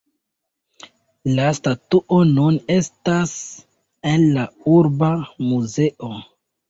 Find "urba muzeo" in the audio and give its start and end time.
4.79-6.15